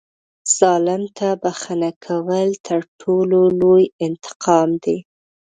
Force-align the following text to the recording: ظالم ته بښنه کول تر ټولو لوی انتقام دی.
ظالم 0.57 1.03
ته 1.17 1.27
بښنه 1.41 1.91
کول 2.05 2.49
تر 2.67 2.79
ټولو 3.01 3.39
لوی 3.59 3.83
انتقام 4.05 4.69
دی. 4.83 4.97